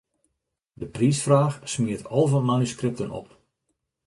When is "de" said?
0.79-0.87